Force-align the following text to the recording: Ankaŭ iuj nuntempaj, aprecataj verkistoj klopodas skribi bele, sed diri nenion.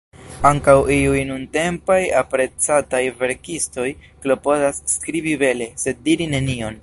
Ankaŭ 0.49 0.73
iuj 0.93 1.19
nuntempaj, 1.31 1.99
aprecataj 2.21 3.03
verkistoj 3.21 3.87
klopodas 4.25 4.83
skribi 4.95 5.37
bele, 5.45 5.71
sed 5.85 6.05
diri 6.09 6.31
nenion. 6.37 6.79